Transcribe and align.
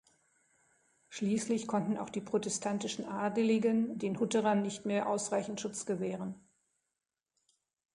Schließlich 1.09 1.67
konnten 1.67 1.95
auch 1.99 2.09
die 2.09 2.21
protestantischen 2.21 3.05
Adeligen 3.05 3.99
den 3.99 4.19
Hutterern 4.19 4.63
nicht 4.63 4.83
mehr 4.83 5.07
ausreichend 5.07 5.61
Schutz 5.61 5.85
gewähren. 5.85 6.33